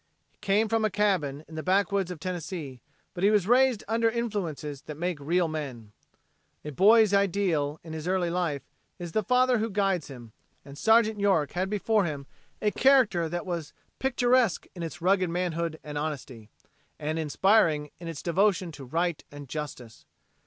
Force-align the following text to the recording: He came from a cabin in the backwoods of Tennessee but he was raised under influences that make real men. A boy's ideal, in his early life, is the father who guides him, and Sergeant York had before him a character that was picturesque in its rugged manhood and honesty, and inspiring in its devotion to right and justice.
He 0.31 0.37
came 0.41 0.67
from 0.67 0.83
a 0.83 0.89
cabin 0.89 1.45
in 1.47 1.53
the 1.53 1.61
backwoods 1.61 2.09
of 2.09 2.19
Tennessee 2.19 2.81
but 3.13 3.23
he 3.23 3.29
was 3.29 3.45
raised 3.45 3.83
under 3.87 4.09
influences 4.09 4.81
that 4.87 4.97
make 4.97 5.19
real 5.19 5.47
men. 5.47 5.91
A 6.65 6.71
boy's 6.71 7.13
ideal, 7.13 7.79
in 7.83 7.93
his 7.93 8.07
early 8.07 8.31
life, 8.31 8.63
is 8.97 9.11
the 9.11 9.21
father 9.21 9.59
who 9.59 9.69
guides 9.69 10.07
him, 10.07 10.31
and 10.65 10.75
Sergeant 10.75 11.19
York 11.19 11.51
had 11.51 11.69
before 11.69 12.05
him 12.05 12.25
a 12.63 12.71
character 12.71 13.29
that 13.29 13.45
was 13.45 13.73
picturesque 13.99 14.65
in 14.73 14.81
its 14.81 15.03
rugged 15.03 15.29
manhood 15.29 15.79
and 15.83 15.99
honesty, 15.99 16.49
and 16.97 17.19
inspiring 17.19 17.91
in 17.99 18.07
its 18.07 18.23
devotion 18.23 18.71
to 18.71 18.83
right 18.85 19.23
and 19.31 19.47
justice. 19.47 20.07